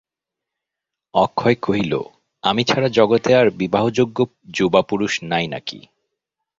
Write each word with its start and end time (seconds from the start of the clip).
অক্ষয় 1.13 1.57
কহিল, 1.61 1.93
আমি 2.43 2.61
ছাড়া 2.63 2.89
জগতে 2.89 3.31
আর 3.35 3.47
বিবাহযোগ্য 3.51 4.17
যুবাপুরুষ 4.53 5.13
নাই 5.23 5.45
নাকি? 5.47 5.79